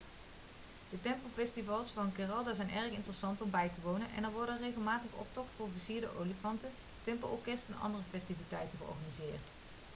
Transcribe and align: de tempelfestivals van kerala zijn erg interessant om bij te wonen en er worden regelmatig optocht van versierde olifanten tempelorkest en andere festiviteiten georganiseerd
de 0.89 1.01
tempelfestivals 1.01 1.89
van 1.89 2.11
kerala 2.11 2.53
zijn 2.53 2.69
erg 2.71 2.91
interessant 2.93 3.41
om 3.41 3.49
bij 3.51 3.69
te 3.69 3.81
wonen 3.81 4.11
en 4.11 4.23
er 4.23 4.31
worden 4.31 4.57
regelmatig 4.59 5.11
optocht 5.11 5.51
van 5.57 5.69
versierde 5.73 6.17
olifanten 6.19 6.69
tempelorkest 7.03 7.69
en 7.69 7.79
andere 7.79 8.03
festiviteiten 8.11 8.77
georganiseerd 8.77 9.47